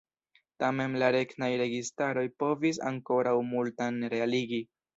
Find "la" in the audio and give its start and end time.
1.03-1.09